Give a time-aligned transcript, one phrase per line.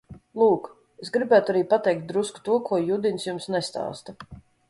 [0.41, 0.69] Lūk,
[1.05, 4.17] es gribētu arī pateikt drusku to, ko Judins jums nestāsta.